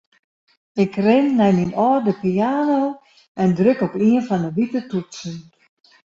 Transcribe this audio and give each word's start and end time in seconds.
Ik 0.83 0.93
rin 1.05 1.27
nei 1.37 1.53
myn 1.57 1.77
âlde 1.91 2.13
piano 2.21 2.81
en 3.41 3.49
druk 3.57 3.79
op 3.87 3.93
ien 4.07 4.25
fan 4.27 4.45
'e 4.47 4.51
wite 4.55 4.81
toetsen. 4.89 5.37